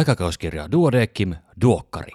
[0.00, 2.12] Aikakauskirja Duodekim Duokkari.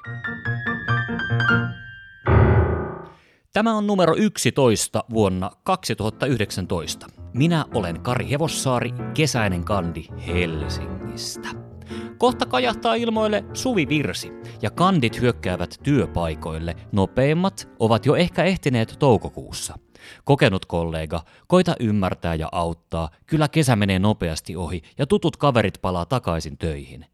[3.54, 7.08] Tämä on numero 11 vuonna 2019.
[7.34, 11.50] Minä olen Kari Hevossaari, kesäinen kandi Helsingistä.
[12.18, 14.32] Kohta kajahtaa ilmoille Suvi Virsi
[14.62, 16.76] ja kandit hyökkäävät työpaikoille.
[16.92, 19.80] Nopeimmat ovat jo ehkä ehtineet toukokuussa.
[20.24, 26.06] Kokenut kollega, koita ymmärtää ja auttaa, kyllä kesä menee nopeasti ohi ja tutut kaverit palaa
[26.06, 27.06] takaisin töihin.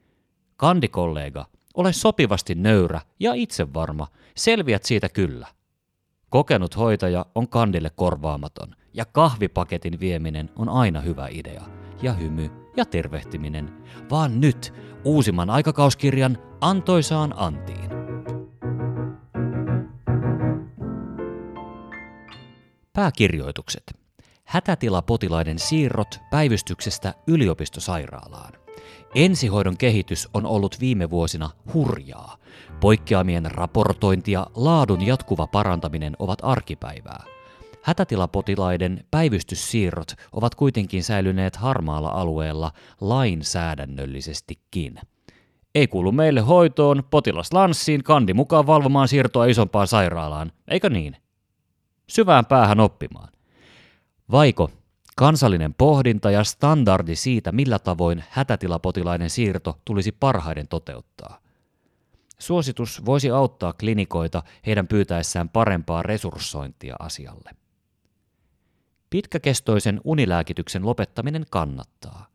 [0.61, 5.47] Kandikollega, ole sopivasti nöyrä ja itsevarma, selviät siitä kyllä.
[6.29, 11.61] Kokenut hoitaja on kandille korvaamaton ja kahvipaketin vieminen on aina hyvä idea.
[12.01, 13.69] Ja hymy ja tervehtiminen,
[14.11, 17.89] vaan nyt uusimman aikakauskirjan antoisaan antiin.
[22.93, 23.83] Pääkirjoitukset.
[24.43, 28.60] Hätätilapotilaiden siirrot päivystyksestä yliopistosairaalaan.
[29.15, 32.37] Ensihoidon kehitys on ollut viime vuosina hurjaa.
[32.79, 37.23] Poikkeamien raportointi ja laadun jatkuva parantaminen ovat arkipäivää.
[37.81, 44.99] Hätätilapotilaiden päivystyssiirrot ovat kuitenkin säilyneet harmaalla alueella lainsäädännöllisestikin.
[45.75, 51.17] Ei kuulu meille hoitoon, potilas lanssiin, kandi mukaan valvomaan siirtoa isompaan sairaalaan, eikö niin?
[52.09, 53.29] Syvään päähän oppimaan.
[54.31, 54.71] Vaiko
[55.15, 61.39] kansallinen pohdinta ja standardi siitä, millä tavoin hätätilapotilaiden siirto tulisi parhaiden toteuttaa.
[62.39, 67.51] Suositus voisi auttaa klinikoita heidän pyytäessään parempaa resurssointia asialle.
[69.09, 72.27] Pitkäkestoisen unilääkityksen lopettaminen kannattaa.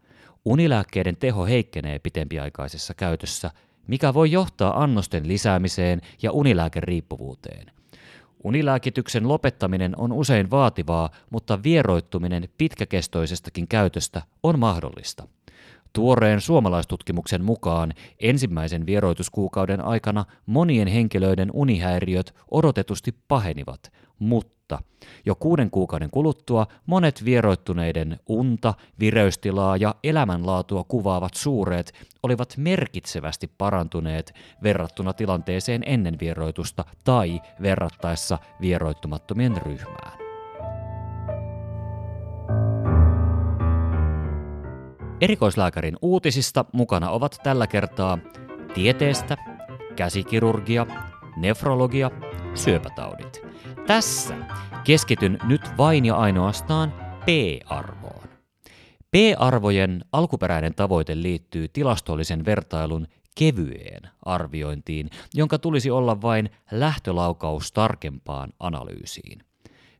[0.44, 3.50] Unilääkkeiden teho heikkenee pitempiaikaisessa käytössä,
[3.86, 7.75] mikä voi johtaa annosten lisäämiseen ja unilääkeriippuvuuteen.
[8.46, 15.28] Unilääkityksen lopettaminen on usein vaativaa, mutta vieroittuminen pitkäkestoisestakin käytöstä on mahdollista.
[15.92, 24.55] Tuoreen suomalaistutkimuksen mukaan ensimmäisen vieroituskuukauden aikana monien henkilöiden unihäiriöt odotetusti pahenivat, mutta
[25.26, 34.34] jo kuuden kuukauden kuluttua monet vieroittuneiden unta, vireystilaa ja elämänlaatua kuvaavat suureet olivat merkitsevästi parantuneet
[34.62, 40.18] verrattuna tilanteeseen ennen vieroitusta tai verrattaessa vieroittumattomien ryhmään.
[45.20, 48.18] Erikoislääkärin uutisista mukana ovat tällä kertaa
[48.74, 49.36] tieteestä,
[49.96, 50.86] käsikirurgia,
[51.36, 52.10] nefrologia,
[52.54, 53.45] syöpätaudit.
[53.86, 54.34] Tässä
[54.84, 56.92] keskityn nyt vain ja ainoastaan
[57.24, 58.28] P-arvoon.
[59.10, 63.06] P-arvojen alkuperäinen tavoite liittyy tilastollisen vertailun
[63.38, 69.38] kevyeen arviointiin, jonka tulisi olla vain lähtölaukaus tarkempaan analyysiin.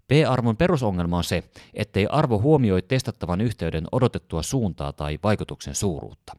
[0.09, 1.43] P-arvon perusongelma on se,
[1.75, 6.37] ettei arvo huomioi testattavan yhteyden odotettua suuntaa tai vaikutuksen suuruutta.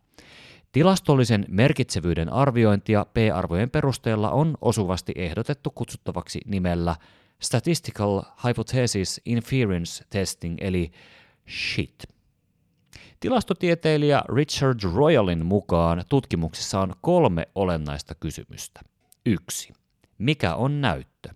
[0.72, 6.96] Tilastollisen merkitsevyyden arviointia P-arvojen perusteella on osuvasti ehdotettu kutsuttavaksi nimellä
[7.40, 10.92] Statistical Hypothesis Inference Testing eli
[11.48, 12.04] SHIT.
[13.20, 18.82] Tilastotieteilijä Richard Royalin mukaan tutkimuksessa on kolme olennaista kysymystä.
[19.26, 19.74] 1.
[20.18, 21.30] Mikä on näyttö?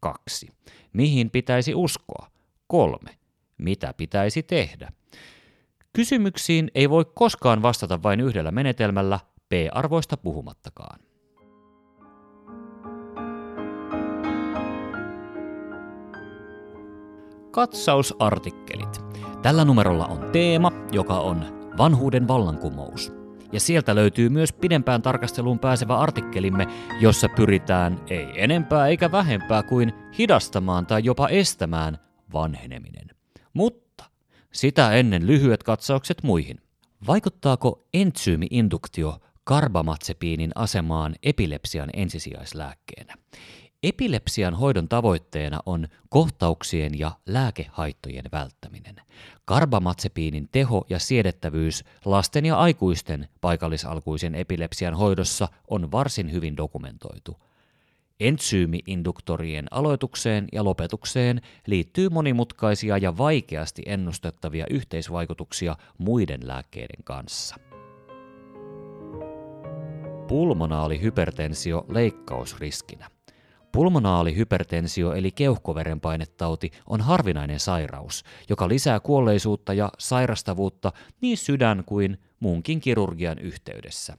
[0.00, 0.48] 2.
[0.92, 2.26] Mihin pitäisi uskoa?
[2.66, 2.98] 3.
[3.58, 4.92] Mitä pitäisi tehdä?
[5.92, 11.00] Kysymyksiin ei voi koskaan vastata vain yhdellä menetelmällä, P-arvoista puhumattakaan.
[17.52, 19.00] Katsausartikkelit.
[19.42, 21.44] Tällä numerolla on teema, joka on
[21.78, 23.12] vanhuuden vallankumous.
[23.52, 26.66] Ja sieltä löytyy myös pidempään tarkasteluun pääsevä artikkelimme,
[27.00, 31.98] jossa pyritään ei enempää eikä vähempää kuin hidastamaan tai jopa estämään
[32.32, 33.06] vanheneminen.
[33.52, 34.04] Mutta
[34.52, 36.60] sitä ennen lyhyet katsaukset muihin.
[37.06, 43.14] Vaikuttaako entsyymiinduktio karbamatsepiinin asemaan epilepsian ensisijaislääkkeenä?
[43.82, 48.96] Epilepsian hoidon tavoitteena on kohtauksien ja lääkehaittojen välttäminen.
[49.44, 57.36] Karbamatsepiinin teho ja siedettävyys lasten ja aikuisten paikallisalkuisen epilepsian hoidossa on varsin hyvin dokumentoitu.
[58.20, 67.56] Entsyymiinduktorien aloitukseen ja lopetukseen liittyy monimutkaisia ja vaikeasti ennustettavia yhteisvaikutuksia muiden lääkkeiden kanssa.
[70.28, 73.11] Pulmonaalihypertensio leikkausriskinä.
[73.72, 82.80] Pulmonaalihypertensio eli keuhkoverenpainetauti on harvinainen sairaus, joka lisää kuolleisuutta ja sairastavuutta niin sydän kuin muunkin
[82.80, 84.16] kirurgian yhteydessä.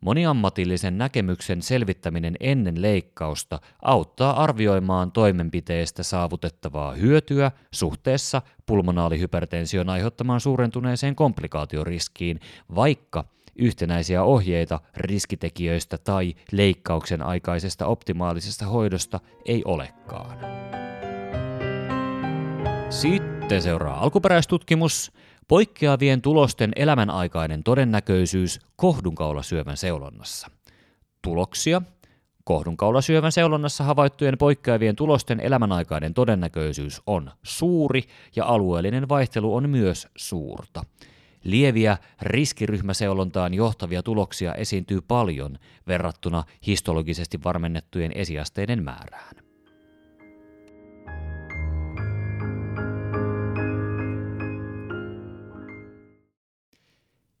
[0.00, 12.40] Moniammatillisen näkemyksen selvittäminen ennen leikkausta auttaa arvioimaan toimenpiteestä saavutettavaa hyötyä suhteessa pulmonaalihypertension aiheuttamaan suurentuneeseen komplikaatioriskiin,
[12.74, 13.24] vaikka
[13.58, 20.38] yhtenäisiä ohjeita riskitekijöistä tai leikkauksen aikaisesta optimaalisesta hoidosta ei olekaan.
[22.90, 25.12] Sitten seuraa alkuperäistutkimus,
[25.48, 30.50] poikkeavien tulosten elämänaikainen todennäköisyys kohdunkaulasyövän seulonnassa.
[31.22, 31.82] Tuloksia–
[32.48, 38.02] Kohdunkaulasyövän seulonnassa havaittujen poikkeavien tulosten elämänaikainen todennäköisyys on suuri
[38.36, 40.84] ja alueellinen vaihtelu on myös suurta.
[41.44, 49.45] Lieviä riskiryhmäseulontaan johtavia tuloksia esiintyy paljon verrattuna histologisesti varmennettujen esiasteiden määrään.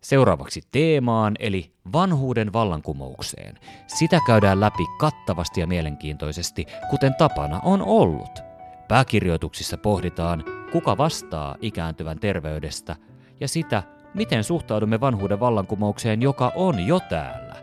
[0.06, 3.58] Seuraavaksi teemaan, eli vanhuuden vallankumoukseen.
[3.86, 8.42] Sitä käydään läpi kattavasti ja mielenkiintoisesti, kuten tapana on ollut.
[8.88, 12.96] Pääkirjoituksissa pohditaan, kuka vastaa ikääntyvän terveydestä
[13.40, 13.82] ja sitä,
[14.14, 17.56] miten suhtaudumme vanhuuden vallankumoukseen, joka on jo täällä.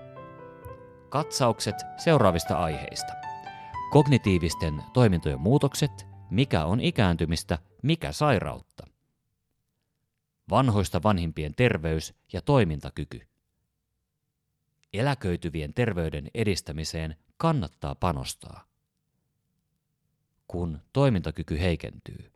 [1.10, 3.14] Katsaukset seuraavista aiheista.
[3.92, 8.93] Kognitiivisten toimintojen muutokset, mikä on ikääntymistä, mikä sairautta
[10.50, 13.22] vanhoista vanhimpien terveys ja toimintakyky.
[14.94, 18.64] Eläköityvien terveyden edistämiseen kannattaa panostaa,
[20.48, 22.32] kun toimintakyky heikentyy.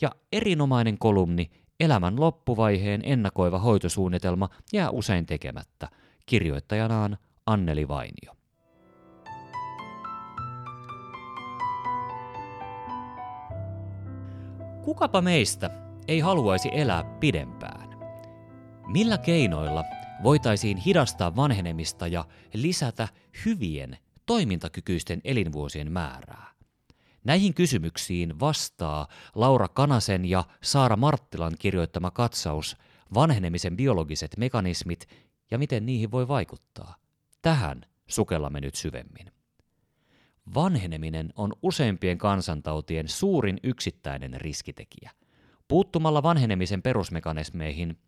[0.00, 1.50] Ja erinomainen kolumni
[1.80, 5.88] Elämän loppuvaiheen ennakoiva hoitosuunnitelma jää usein tekemättä,
[6.26, 8.36] kirjoittajanaan Anneli Vainio.
[14.84, 17.98] Kukapa meistä ei haluaisi elää pidempään.
[18.86, 19.84] Millä keinoilla
[20.22, 22.24] voitaisiin hidastaa vanhenemista ja
[22.54, 23.08] lisätä
[23.44, 26.52] hyvien, toimintakykyisten elinvuosien määrää?
[27.24, 32.76] Näihin kysymyksiin vastaa Laura Kanasen ja Saara Marttilan kirjoittama katsaus
[33.14, 35.08] Vanhenemisen biologiset mekanismit
[35.50, 36.96] ja miten niihin voi vaikuttaa.
[37.42, 39.32] Tähän sukellamme nyt syvemmin.
[40.54, 45.10] Vanheneminen on useimpien kansantautien suurin yksittäinen riskitekijä–
[45.68, 47.98] Puuttumalla vanhenemisen perusmekanismeihin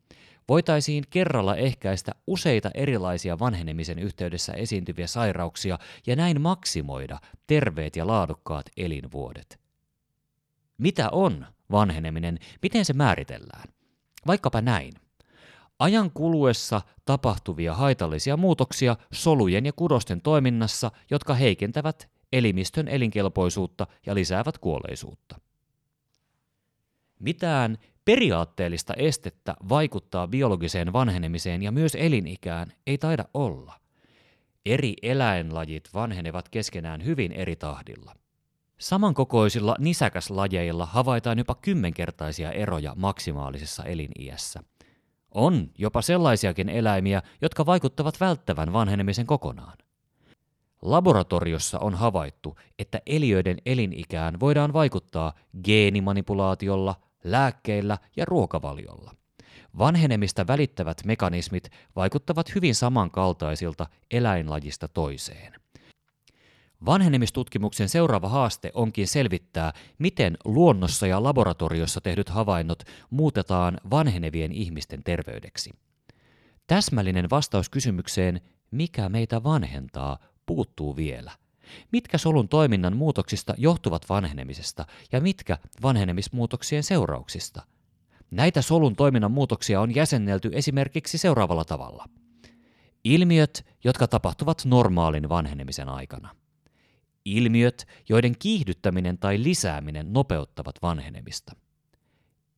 [0.49, 8.67] voitaisiin kerralla ehkäistä useita erilaisia vanhenemisen yhteydessä esiintyviä sairauksia ja näin maksimoida terveet ja laadukkaat
[8.77, 9.61] elinvuodet.
[10.79, 12.39] Mitä on vanheneminen?
[12.62, 13.69] Miten se määritellään?
[14.27, 14.93] Vaikkapa näin.
[15.79, 24.59] Ajan kuluessa tapahtuvia haitallisia muutoksia solujen ja kudosten toiminnassa, jotka heikentävät elimistön elinkelpoisuutta ja lisäävät
[24.59, 25.50] kuolleisuutta.
[27.21, 33.81] Mitään periaatteellista estettä vaikuttaa biologiseen vanhenemiseen ja myös elinikään ei taida olla.
[34.67, 38.15] Eri eläinlajit vanhenevat keskenään hyvin eri tahdilla.
[38.79, 44.63] Samankokoisilla nisäkäslajeilla havaitaan jopa kymmenkertaisia eroja maksimaalisessa eliniässä.
[45.35, 49.79] On jopa sellaisiakin eläimiä, jotka vaikuttavat välttävän vanhenemisen kokonaan.
[50.83, 55.33] Laboratoriossa on havaittu, että eliöiden elinikään voidaan vaikuttaa
[55.65, 56.95] geenimanipulaatiolla,
[57.25, 59.15] lääkkeillä ja ruokavaliolla.
[59.79, 65.55] Vanhenemista välittävät mekanismit vaikuttavat hyvin samankaltaisilta eläinlajista toiseen.
[66.87, 75.71] Vanhenemistutkimuksen seuraava haaste onkin selvittää, miten luonnossa ja laboratoriossa tehdyt havainnot muutetaan vanhenevien ihmisten terveydeksi.
[76.67, 78.41] Täsmällinen vastaus kysymykseen,
[78.71, 81.33] mikä meitä vanhentaa, puuttuu vielä.
[81.93, 87.62] Mitkä solun toiminnan muutoksista johtuvat vanhenemisesta ja mitkä vanhenemismuutoksien seurauksista?
[88.31, 92.09] Näitä solun toiminnan muutoksia on jäsennelty esimerkiksi seuraavalla tavalla.
[93.05, 96.37] Ilmiöt, jotka tapahtuvat normaalin vanhenemisen aikana.
[97.25, 101.53] Ilmiöt, joiden kiihdyttäminen tai lisääminen nopeuttavat vanhenemista.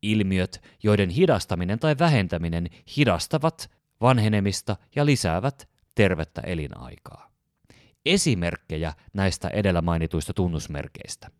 [0.02, 7.31] Ilmiöt, joiden hidastaminen tai vähentäminen hidastavat vanhenemista ja lisäävät tervettä elinaikaa
[8.06, 11.30] esimerkkejä näistä edellä mainituista tunnusmerkeistä.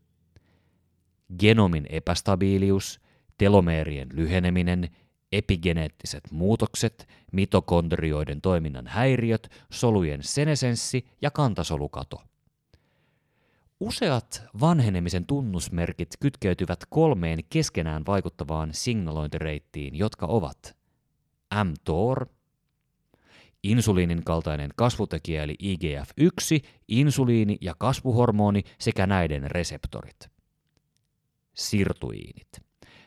[1.39, 2.99] Genomin epästabiilius,
[3.37, 4.89] telomeerien lyheneminen,
[5.31, 12.21] epigeneettiset muutokset, mitokondrioiden toiminnan häiriöt, solujen senesenssi ja kantasolukato.
[13.79, 20.75] Useat vanhenemisen tunnusmerkit kytkeytyvät kolmeen keskenään vaikuttavaan signalointireittiin, jotka ovat
[21.63, 22.27] mTOR,
[23.63, 30.29] insuliinin kaltainen kasvutekijä eli IGF-1, insuliini ja kasvuhormoni sekä näiden reseptorit.
[31.53, 32.47] Sirtuiinit.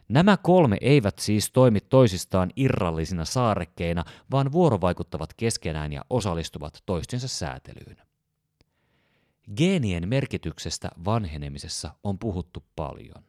[0.08, 7.96] Nämä kolme eivät siis toimi toisistaan irrallisina saarekkeina, vaan vuorovaikuttavat keskenään ja osallistuvat toistensa säätelyyn.
[9.56, 13.25] Geenien merkityksestä vanhenemisessa on puhuttu paljon.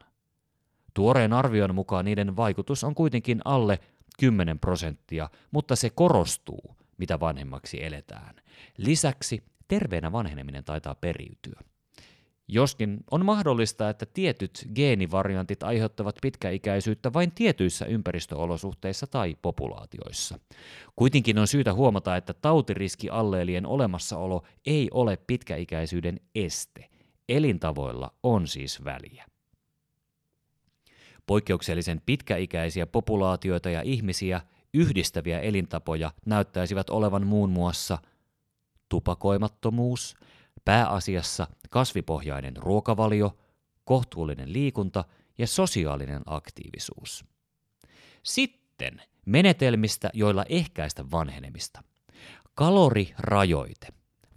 [0.93, 3.79] Tuoreen arvion mukaan niiden vaikutus on kuitenkin alle
[4.19, 8.36] 10 prosenttia, mutta se korostuu mitä vanhemmaksi eletään.
[8.77, 11.62] Lisäksi terveenä vanheneminen taitaa periytyä.
[12.48, 20.39] Joskin on mahdollista, että tietyt geenivariantit aiheuttavat pitkäikäisyyttä vain tietyissä ympäristöolosuhteissa tai populaatioissa.
[20.96, 26.89] Kuitenkin on syytä huomata, että tautiriskialleelien olemassaolo ei ole pitkäikäisyyden este.
[27.30, 29.25] Elintavoilla on siis väliä.
[31.25, 34.42] Poikkeuksellisen pitkäikäisiä populaatioita ja ihmisiä
[34.77, 37.98] yhdistäviä elintapoja näyttäisivät olevan muun muassa
[38.89, 40.15] tupakoimattomuus,
[40.65, 43.38] pääasiassa kasvipohjainen ruokavalio,
[43.86, 45.05] kohtuullinen liikunta
[45.38, 47.25] ja sosiaalinen aktiivisuus.
[48.24, 51.84] Sitten menetelmistä, joilla ehkäistä vanhenemista.
[52.55, 53.88] Kalorirajoite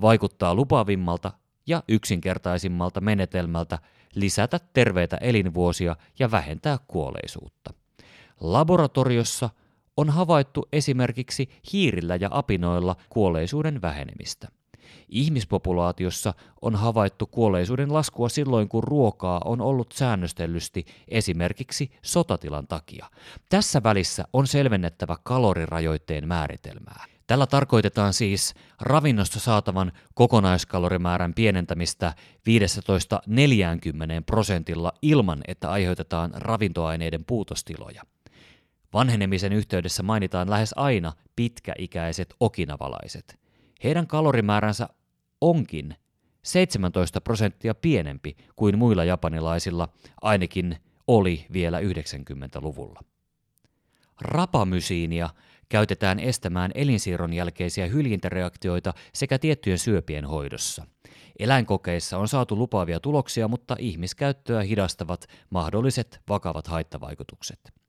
[0.01, 1.33] vaikuttaa lupavimmalta
[1.67, 3.79] ja yksinkertaisimmalta menetelmältä
[4.15, 7.75] lisätä terveitä elinvuosia ja vähentää kuolleisuutta.
[8.41, 9.51] Laboratoriossa
[10.01, 14.49] on havaittu esimerkiksi hiirillä ja apinoilla kuolleisuuden vähenemistä.
[15.09, 23.07] Ihmispopulaatiossa on havaittu kuolleisuuden laskua silloin, kun ruokaa on ollut säännöstellysti esimerkiksi sotatilan takia.
[23.49, 27.05] Tässä välissä on selvennettävä kalorirajoitteen määritelmää.
[27.27, 32.15] Tällä tarkoitetaan siis ravinnosta saatavan kokonaiskaloриmäärän pienentämistä
[32.49, 33.33] 15-40
[34.27, 38.03] prosentilla ilman, että aiheutetaan ravintoaineiden puutostiloja.
[38.93, 43.39] Vanhenemisen yhteydessä mainitaan lähes aina pitkäikäiset okinavalaiset.
[43.85, 44.89] Heidän kalorimääränsä
[45.41, 45.97] onkin
[46.43, 49.89] 17 prosenttia pienempi kuin muilla japanilaisilla,
[50.23, 53.01] ainakin oli vielä 90-luvulla.
[54.21, 55.31] Rapamysiinia
[55.69, 60.87] käytetään estämään elinsiirron jälkeisiä hyljintäreaktioita sekä tiettyjen syöpien hoidossa.
[61.39, 67.80] Eläinkokeissa on saatu lupaavia tuloksia, mutta ihmiskäyttöä hidastavat mahdolliset vakavat haittavaikutukset.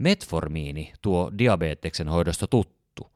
[0.00, 3.10] Metformiini tuo diabeteksen hoidosta tuttu.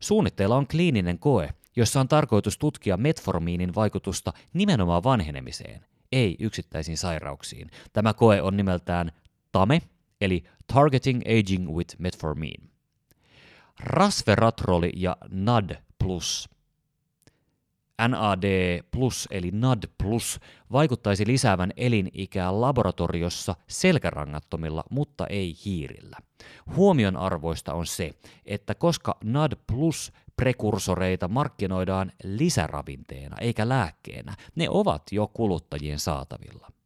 [0.00, 7.70] Suunnitteilla on kliininen koe, jossa on tarkoitus tutkia metformiinin vaikutusta nimenomaan vanhenemiseen, ei yksittäisiin sairauksiin.
[7.92, 9.12] Tämä koe on nimeltään
[9.52, 9.82] TAME,
[10.20, 12.70] eli Targeting Aging with Metformin.
[13.80, 16.48] Rasveratroli ja NAD plus
[18.08, 18.44] NAD
[19.30, 19.82] eli NAD
[20.72, 26.16] vaikuttaisi lisäävän elinikää laboratoriossa selkärangattomilla, mutta ei hiirillä.
[26.76, 28.10] Huomion arvoista on se,
[28.46, 29.52] että koska NAD
[30.36, 36.77] prekursoreita markkinoidaan lisäravinteena eikä lääkkeenä, ne ovat jo kuluttajien saatavilla.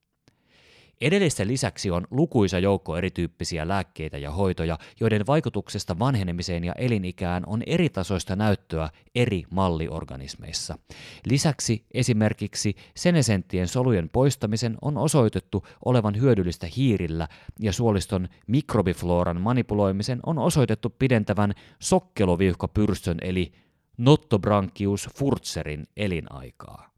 [1.03, 7.63] Edellisten lisäksi on lukuisa joukko erityyppisiä lääkkeitä ja hoitoja, joiden vaikutuksesta vanhenemiseen ja elinikään on
[7.67, 10.79] eritasoista näyttöä eri malliorganismeissa.
[11.27, 17.29] Lisäksi esimerkiksi senesenttien solujen poistamisen on osoitettu olevan hyödyllistä hiirillä
[17.61, 23.53] ja suoliston mikrobifloran manipuloimisen on osoitettu pidentävän sokkeloviuhkapyrstön eli
[23.99, 26.92] Nottobranchius furzerin elinaikaa.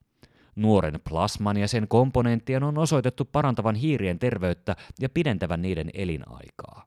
[0.57, 6.85] Nuoren plasman ja sen komponenttien on osoitettu parantavan hiirien terveyttä ja pidentävän niiden elinaikaa.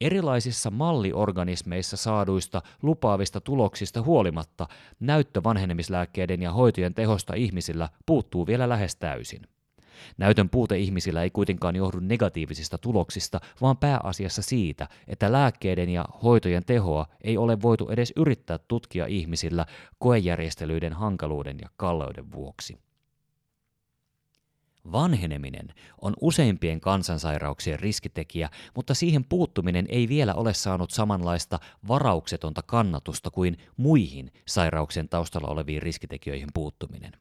[0.00, 4.68] Erilaisissa malliorganismeissa saaduista lupaavista tuloksista huolimatta
[5.00, 9.42] näyttö vanhenemislääkkeiden ja hoitojen tehosta ihmisillä puuttuu vielä lähes täysin.
[10.18, 16.64] Näytön puute ihmisillä ei kuitenkaan johdu negatiivisista tuloksista, vaan pääasiassa siitä, että lääkkeiden ja hoitojen
[16.64, 19.66] tehoa ei ole voitu edes yrittää tutkia ihmisillä
[19.98, 22.78] koejärjestelyiden hankaluuden ja kalleuden vuoksi.
[24.92, 31.58] Vanheneminen on useimpien kansansairauksien riskitekijä, mutta siihen puuttuminen ei vielä ole saanut samanlaista
[31.88, 37.12] varauksetonta kannatusta kuin muihin sairauksien taustalla oleviin riskitekijöihin puuttuminen.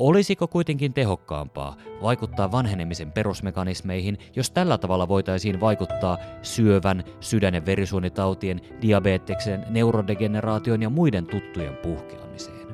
[0.00, 8.60] Olisiko kuitenkin tehokkaampaa vaikuttaa vanhenemisen perusmekanismeihin, jos tällä tavalla voitaisiin vaikuttaa syövän, sydän- ja verisuonitautien,
[8.82, 12.66] diabeteksen, neurodegeneraation ja muiden tuttujen puhkeamiseen?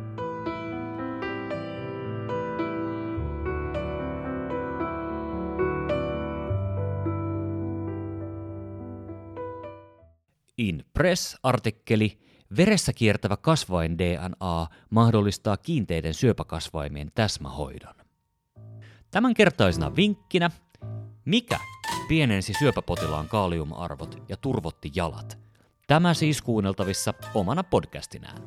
[10.59, 12.25] In Press-artikkeli
[12.56, 17.94] Veressä kiertävä kasvain DNA mahdollistaa kiinteiden syöpäkasvaimien täsmähoidon.
[19.10, 20.50] Tämän kertaisena vinkkinä,
[21.24, 21.58] mikä
[22.08, 25.38] pienensi syöpäpotilaan kaaliumarvot ja turvotti jalat.
[25.86, 28.42] Tämä siis kuunneltavissa omana podcastinään.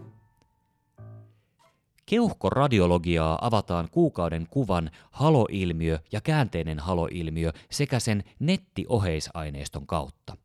[2.06, 10.38] Keuhkoradiologiaa avataan kuukauden kuvan haloilmiö ja käänteinen haloilmiö sekä sen nettioheisaineiston kautta.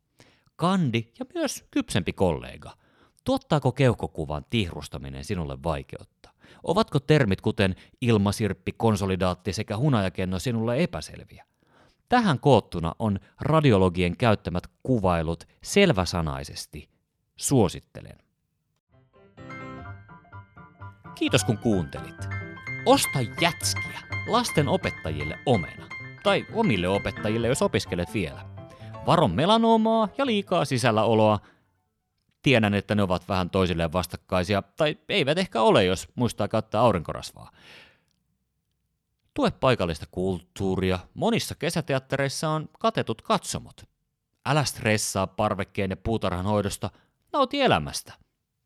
[0.57, 2.73] Kandi ja myös kypsempi kollega–
[3.25, 6.31] Tuottaako keuhkokuvan tihrustaminen sinulle vaikeutta?
[6.63, 11.45] Ovatko termit kuten ilmasirppi, konsolidaatti sekä hunajakenno sinulle epäselviä?
[12.09, 16.89] Tähän koottuna on radiologien käyttämät kuvailut selväsanaisesti.
[17.37, 18.19] Suosittelen.
[21.15, 22.29] Kiitos kun kuuntelit.
[22.87, 25.87] Osta jätskiä lasten opettajille omena.
[26.23, 28.47] Tai omille opettajille, jos opiskelet vielä.
[29.07, 31.39] Varon melanoomaa ja liikaa sisälläoloa.
[32.45, 37.51] Tiedän, että ne ovat vähän toisilleen vastakkaisia, tai eivät ehkä ole, jos muistaa käyttää aurinkorasvaa.
[39.35, 40.99] Tue paikallista kulttuuria.
[41.15, 43.85] Monissa kesäteattereissa on katetut katsomot.
[44.47, 46.91] Älä stressaa parvekkeen ja puutarhan hoidosta.
[47.33, 48.13] Nauti elämästä.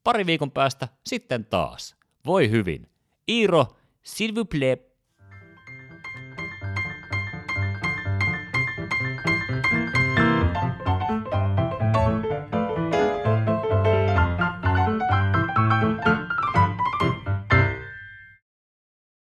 [0.04, 1.96] Pari viikon päästä sitten taas.
[2.26, 2.88] Voi hyvin.
[3.28, 4.87] Iiro, s'il vous plaît.